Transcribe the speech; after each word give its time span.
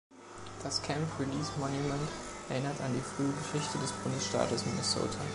Das 0.63 0.81
Camp 0.81 1.05
Release 1.19 1.51
Monument 1.59 2.09
erinnert 2.49 2.81
an 2.81 2.91
die 2.91 2.99
frühe 3.01 3.31
Geschichte 3.43 3.77
des 3.77 3.91
Bundesstaates 3.91 4.65
Minnesota. 4.65 5.19